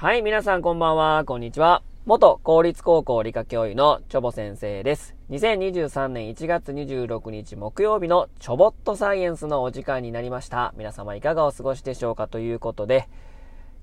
[0.00, 1.82] はい、皆さんこんばんは、こんにちは。
[2.06, 5.14] 元公立高校理科教諭のチョボ先生です。
[5.28, 10.72] 2023年1月26日木曜日のチョボットサイエンスのお時間になりました。
[10.78, 13.10] 皆様いかがお過ごしでしょうかということで、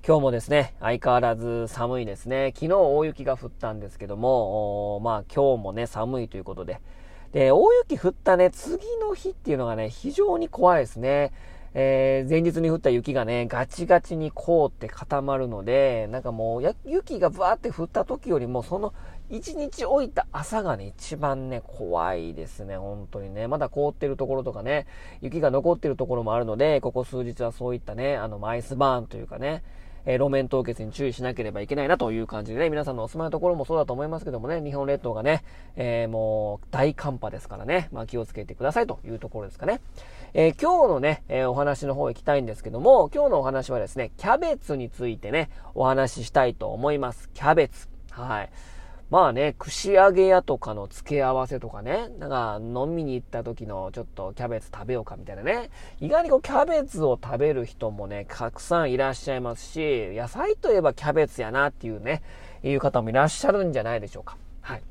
[0.04, 2.50] 今日もですね、相変わらず寒いですね。
[2.52, 6.80] 昨日大雪が降ったんですけども、まあ今日もね、寒いということで。
[7.30, 11.30] で、大雪降ったね、次の日っていうのがね、非常に怖いですね。
[11.80, 18.92] えー、前日に降った雪がね、ガチガチに凍って固まるので、なんかもう、雪がブワーって降った時よりも、その
[19.30, 23.46] 1日置いた朝がね、一番ね、怖いですね、本当にね。
[23.46, 24.88] まだ凍ってるところとかね、
[25.20, 29.62] 雪が残ってるところもあるので、ここ数日はそういったね、あの、マイスバーンというかね、
[30.08, 35.44] え、路面凍結に注意しなければいけないなという感じでね、皆さんのお住まいのところもそうだと思いますけどもね、日本列島がね、
[35.76, 39.82] えー、もう大寒波ですからね、まあ気をつけてくださいというところですかね。
[40.32, 47.28] えー、今日のね、えお話の方行きたいんですけども、今日のお話はですね、キャベツについてね、お話ししたいと思います。
[47.34, 47.86] キャベツ。
[48.10, 48.50] はい。
[49.10, 62.22] まあね、串揚げ屋とかの付け合わせとかね、なんか飲みに行った時のちょっとキャベツ食べようかみたいなね、意外にこうキャベツを食べる人もね、たくさんいらっしゃいますし、野菜といえばキャベツやなっていうね、
[62.62, 64.36] いう方もいらっしゃるんじゃないでしょうか。
[64.60, 64.82] はい。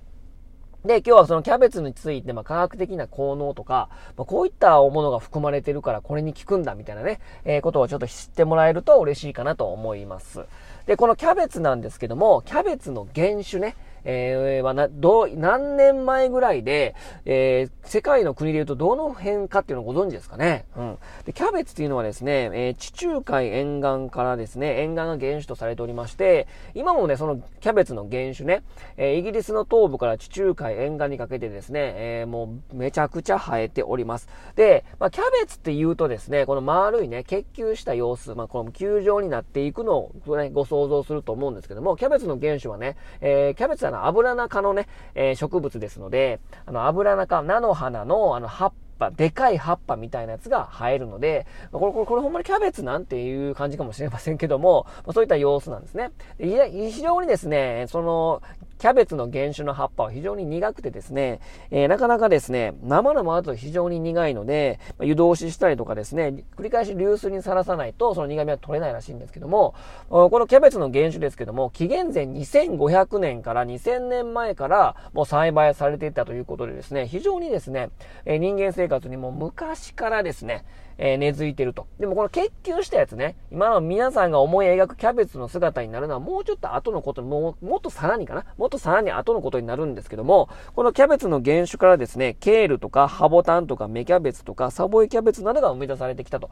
[0.83, 10.45] で、今日はそのキャベツについて、まあ、科学的な効能とか、まあ、こういったものが含まれてるからこれに効くんだみたいなね、えー、ことをちょっと知ってもらえると嬉しいかなと思います。
[10.87, 13.75] で、このキャベツなんですけども、キャベツの原種ね、
[14.09, 20.65] えー、はな、どう、何年前ぐらいで、えー、世界の国で言うとどの辺かっていうのをご存知ですかね。
[20.77, 20.97] うん。
[21.25, 28.63] で、キャベツっていうのはですね、えー、地中海沿岸からですね、沿岸が原種とされておりまして、今もね、そのキャベツの原種ね、
[28.95, 34.29] えー、イギリスの東部から地中海沿岸にかけてですね、えー、もうめちゃくちゃ生えております。
[34.55, 56.11] で、まあ、キャベツって言うとですね、この丸いね、結球した様子、まあ、この球状になっていくのを、ね、ご想像すると思うんですけども、キャベツの原種はね、えー、キャベツはの油中のね、えー、植物ですので、あの、アブラナ科、菜の花の、あの、葉っぱ、でかい葉っぱみたいなやつが生えるので、これ、これ、これほんまにキャベツなんていう感じかもしれませんけども、そういった様子なんですね。
[56.39, 58.41] 非常にですね、その、
[58.77, 61.39] キャベツの原種の葉っぱは非常に苦くてですね、
[61.71, 69.73] えー、なかなかですね、生のままだと非常に苦いので、湯通ししたりとかですね、繰り返し流水にさらさないとその苦味は取れないらしいんですけども、
[70.09, 77.89] このキャベツの原種ですけども、紀元前2500年から2000年前からもう栽培されていたということでですね、非常にですね、
[78.25, 80.65] え、人間生活にも昔からですね、
[80.97, 81.87] え、根付いてると。
[81.99, 96.49] でもこの結球したやつね、今の皆さんが思い描くキャベツの姿になるのはもうちょっと後のこと、も、もっとさらにかなもっとさらに後のことになるんですけども、このキャベツの原種からですね、ケールとかハボタンとか芽キャベツとかサボイキャベツなどが生み出されてきたと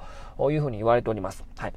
[0.52, 1.46] いうふうに言われております。
[1.58, 1.74] はい。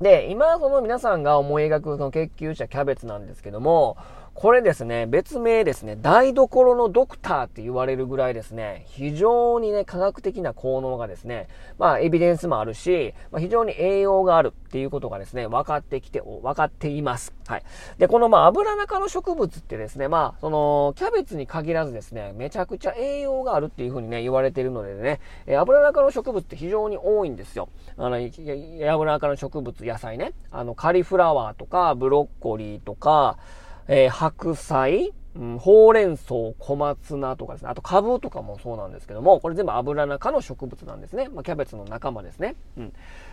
[0.00, 3.96] で、今その皆さんが思い描くその結球者キャベツなんですけども、
[4.34, 11.46] これですね、別名ですね、台所のドクターって言われるぐらいですね、非常にね、科学的な効能がですね、
[11.78, 17.32] まあ、エビデンスもあるし、まあ、非常に栄養があるっていうことがですね、分かってきて、分かっています。
[17.46, 17.62] はい。
[17.98, 27.68] で、このまあ、油中の植物ってですね、まあ、その、キャベツに限らずですね、めちゃくちゃ栄養があるっていうふうにね、言われているのでね、え油中の植物って非常に多いんですよ。
[27.96, 33.38] あの、油中の植物、野菜ね、あの、カリフラワーとか、ブロッコリーとか、
[33.86, 37.68] えー、白菜、うん、ほうれん草、小松菜とかですね。
[37.68, 41.28] あと、カブとかもそうなんですけども、これ全部油中の植物なんですね。
[41.28, 42.54] まあ、キャベツの仲間ですね。
[42.76, 42.92] うん。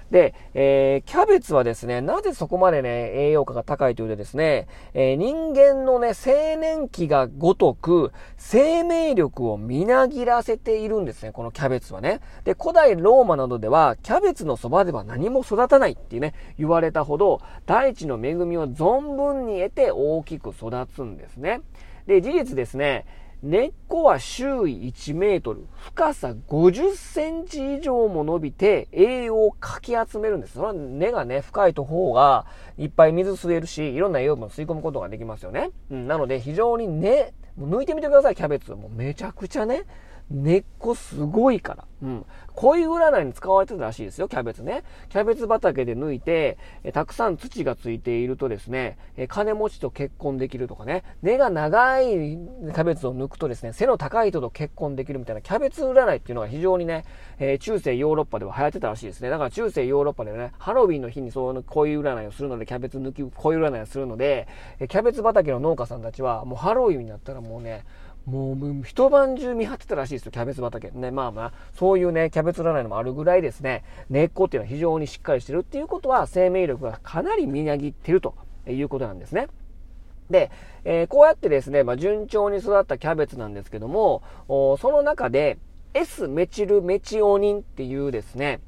[0.10, 12.20] で、えー、キャベツはですね、なぜそこまでね、栄養価が高いというとですね、えー、人間のね、青年期がごとく、生命力をみなぎらせているんですね、このキャベツはね。
[12.44, 21.62] で、古代ローマなどでは、キャベツのそばでは何も育たないっていうね、言われたほど、大地の恵みを存分に得て大きく育つんですね。
[22.08, 23.06] で、事実ですね、
[23.44, 30.54] 根っこは周囲1メートル、深さ50センチ以上も伸びて栄養をかき集めるんです。
[30.54, 32.46] その根がね、深いと方が
[32.78, 35.72] いっぱい水吸えるし、いろんな栄養分を吸い込むことができますよね。
[35.90, 38.72] うん、なので非常に根、もう抜いてみてください、キャベツ。
[38.72, 39.86] もうめちゃくちゃね、
[40.32, 41.86] 根っこすごいから。
[42.02, 42.26] うん。
[42.56, 44.84] こういう占いに使われてたらしいですよ、キャベツね。
[45.10, 57.06] キャベツ畑で抜いて、えたくさん土がついているとですね、え金持ちと結婚できるとかね、根が長いキャベツを抜くとですね、背の高い人と結婚できるみたいなキャベツ占いっていうのが非常にね、
[57.40, 59.30] えー、中世ヨーロッパでは流行ってたらしいですね。
[59.30, 64.48] だから中世ヨーロッパでね、ハロウィンの日にそういうこういう占いをするので、キャベツ抜き、こういう占いをするので、
[64.80, 67.86] キャベツ畑の農家さんたちはもうハロウィンになったらもうね、
[68.26, 70.92] もう一晩中見張ってたらしいですよ、キャベツ畑。
[70.92, 78.36] ね、まあまあ、そういうね、キャベツ占いのもあるぐらいですね、根っこっていうのは非常にしっかりしてるっていうことは、生命力がかなりみなぎってると
[78.68, 79.48] いうことなんですね。
[80.30, 80.52] で、
[80.86, 85.58] えー、こうやってですね、まあ、順調に育ったキャベツなんですけども、その中で
[85.94, 88.62] S メチルメチオニンっていうですね、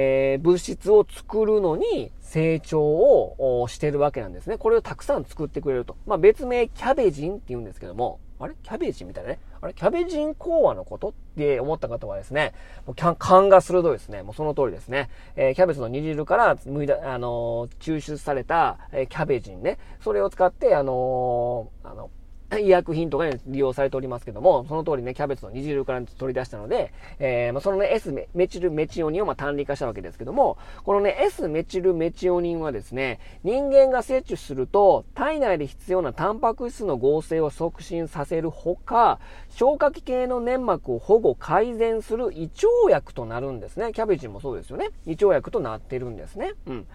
[0.00, 4.56] えー、物質を作るのに成長をしてるわけなんですね。
[4.56, 5.96] これをたくさん作ってくれると。
[6.06, 8.54] まあ、別名キャベジンって言うんですけども、あれ？
[8.62, 9.40] キャベジンみたいなね？
[9.60, 9.74] あれ？
[9.74, 12.54] キャベジン講話のことって思った方はですね、
[12.86, 14.22] もう勘が鋭いですね。
[14.22, 15.10] もうその通りですね。
[15.34, 19.78] えー、キャベツの煮汁からむいだ、あのー、抽出された、えー、キャベジンね。
[20.00, 22.10] それを使って、あのあの、
[22.56, 43.92] 医薬品とかに利用されておりますけども、その通りね、キャベツの煮汁から取り出したので、えー、ま、そのね、S メチルメチオニンをま単理化したわけですけども、このね、S メチルメチオニンはですね、人間が摂取すると、体内で必要なタンパク質の合成を促進させるほか、消化器系の粘膜を保護、改善する胃腸薬となるんですね。
[43.92, 44.88] キャベジもそうですよね。
[45.04, 46.52] 胃腸薬となってるんですね。
[46.66, 46.86] うん。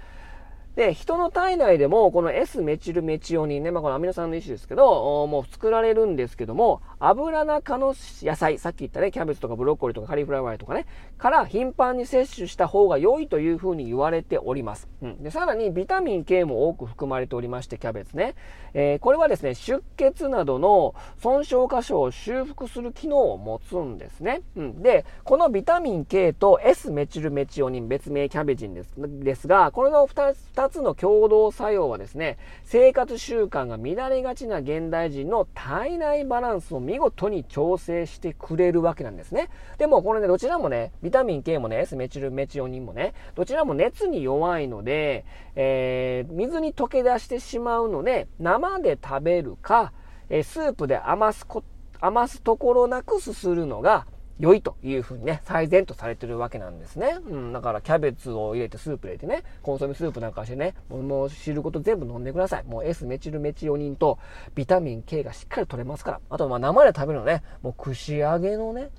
[0.76, 10.86] で、人の体内でも、この S メチルメチオニンね、まあ、このアミノ酸の一種ですけど、もう作られるんですけども、油中の野菜、さっき言ったね、キャベツとかブロッコリーとかカリフラワーとかね、
[11.18, 14.90] から頻繁に摂取した方が良いというふうに言われております。
[15.02, 15.22] うん。
[15.22, 18.34] で、さらにビタミン K も多く含まれておりまして、キャベツね。
[18.74, 24.42] えー、これはですね、出血などの損傷箇所を修復する機能を持つんですね。
[24.56, 24.82] うん。
[24.82, 39.50] で、このビタミン K と S メチルメチオニン、別名キャベジンですですが、これの2つ2つの共同作用はですね、生活習慣が乱れがちな現代人の体内バランスを見事に調整してくれるわけなんですね。
[39.78, 45.26] でもこれね、どちらもね、ビタミン K もね、S メチルメチオニンもね、どちらも熱に弱いので、
[45.56, 49.92] えー、水に溶け出してしまうので、生で食べるか、
[50.30, 51.64] えスープで余すこ、
[52.00, 54.08] 余すところなくすするのが、
[54.40, 57.18] 良いというふうにね、最善とされてるわけなんですね。
[57.28, 62.64] うん、だからキャベツを入れてスープ入れてね、コンソメスープなんかしてね、もう汁ごと全部飲んでください。
[62.64, 64.18] もう S メチルメチオニンと
[64.56, 66.22] ビタミン K がしっかり取れますから。
[66.30, 68.90] あとまあ生で食べるのね、もう串揚げのね、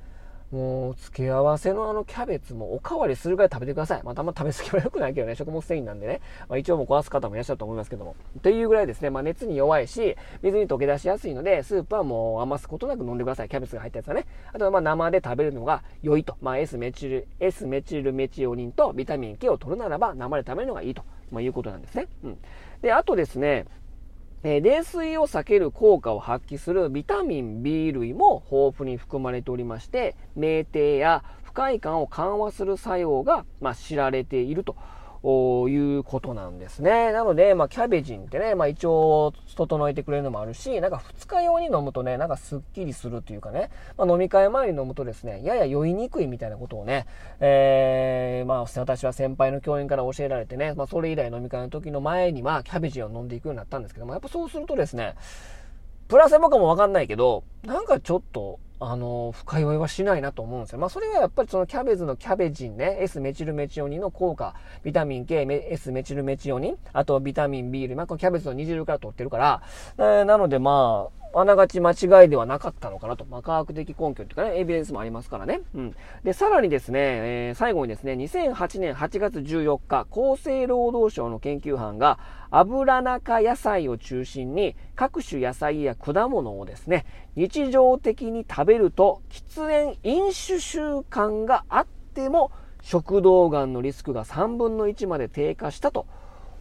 [0.54, 4.02] もう、付け合わせのあのキャベツもおかわりするぐらい食べてください。
[4.04, 6.20] まあ、たま食べ過ぎは良くないけどね、 食物繊維なんでね。
[6.48, 8.14] まあ、一応もう壊す方もいらっしゃると思いますけども。
[8.40, 13.48] というぐらいですね、まあ、熱に弱いし、水に溶け出しやすいので、スープはもう余すことなく飲んでください。
[13.48, 14.26] キャベツが入ったやつはね。
[14.52, 16.36] あとはま、生で食べるのが良いと。
[16.40, 21.02] まあ、S メチル、S メチルメチオニンとビタミン K を取るならば、生で食べるのがいいと、
[21.32, 22.06] ま、いうことなんですね。
[22.22, 22.38] うん。
[22.80, 23.64] で、あとですね、
[24.46, 34.76] え、冷水を避ける効果を発揮するビタミン B 類も豊富に含まれておりまして、酩酊や不快感を緩和する作用が、まあ、知られていると。
[35.24, 37.12] いうことなんですね。
[37.12, 47.06] なので、まあ、キャベジンってね、まあ、胃腸を整えてくれるのもあるし、なんか二日用に飲むとね、なんかすっきりするというかね、まあ、飲み会前に飲むとですね、やや酔いにくいみたいなことをね、
[47.40, 55.14] えー、まあ、私は先輩の教員から教えられてね、まあ、それ以来飲み会の時の前には、キャベジンを飲んでいくようになったんですけども、やっぱそうするとですね、
[56.08, 60.78] プラセボかもわかんないけど、なんかちょっと、あの、深酔いはしないなと思うんですよ。
[60.78, 69.62] まあ、それはやっぱりそのキャベツのキャベジンね、S メチルメチオニンの効果、ビタミン K、S メチルメチオニン、あとビタミン B、まあ、このキャベツの煮汁から取ってるから、
[69.96, 73.24] えー、なのでまあ、あながち間違いではなかったのかなと。
[73.24, 75.60] まあ、科学的根拠っていうかね、エビデンスもありますからね。
[75.74, 75.96] うん。
[76.22, 82.18] で、さらにですね、えー、最後にですね、2008年8月14日、厚生労働省の研究班が、
[82.50, 96.06] 油中野菜を中心に、各種野菜や果物をですね、日常的に食べると、喫煙飲酒習慣があっても、食道がんのリスクが3分の1まで低下したと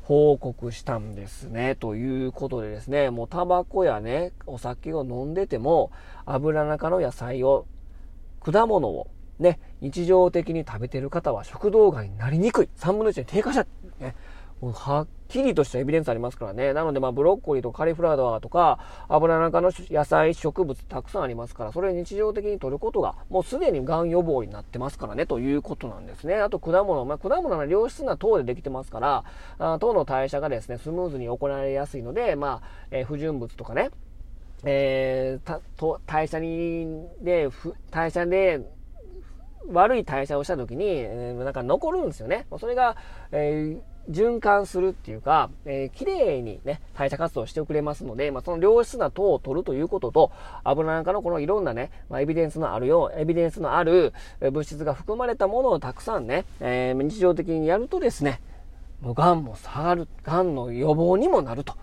[0.04, 1.76] 報告したんですね。
[1.76, 5.92] ということでですね、もうタバコやね、お酒を飲んでても、
[6.26, 7.66] 油中の野菜を、
[8.42, 9.08] 果物を、
[9.40, 12.70] ね、日常的に食べてる方は食道がんになりにくい。
[12.78, 13.66] 3分の1に低下した。
[14.00, 14.16] ね、
[14.72, 16.74] はっきりとしたエビデンスありますからね。
[16.74, 18.80] なので、まあ、ブロッコリーとカリフラワーとか、
[19.10, 26.36] 油中の野菜、植物たくさんありますから、それを日常的に摂ることが、もうすでに癌予防になってますからね、ということなんですね。
[26.36, 27.04] あと、果物。
[27.06, 29.24] まあ、果物は良質な糖でできてますから、
[29.58, 33.90] あ糖の代謝がですね、スムーズに行われやすいので、まあ、えー、不純物とかね、
[34.64, 37.50] えー、たと代謝に、で、
[37.92, 38.62] 代謝で、
[39.72, 42.46] 悪い代謝をした時に、えー、なんか残るんですよね。
[42.60, 42.98] それが、
[43.32, 50.32] えー循環するっていうか、えー、綺麗にね、代謝活動してくれますので、まあ、その良質な糖を取るということと、
[50.64, 58.42] 油なんかのこのいろんなね、まあ、エビデンスのあるよう、エビデンスのある物質が含まれたものをたくさんね、えー、日常的にやるとですね、
[59.02, 61.74] もう癌も下がる、癌の予防にもなると。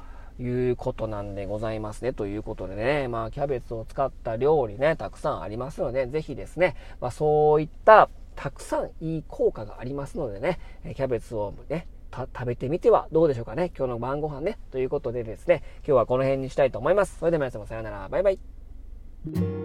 [0.41, 2.15] いうことなんでございますね。
[2.15, 10.59] ということでね、まあ、キャベツを使った料理ね、たくさんありますので、ぜひですね、まあ、そういったたくさんいい効果がありますのでね、
[10.97, 13.73] キャベツをね、食べてみてはどうでしょうかね。
[13.77, 14.59] 今日の晩ご飯ね。
[14.71, 17.19] ということでですね、今日はこの辺にしたいと思います。
[17.19, 18.09] それでは皆様さようなら。
[18.09, 19.60] バイバイ。